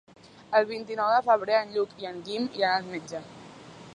[0.59, 3.25] El vint-i-nou de febrer en Lluc i en Guim iran al metge.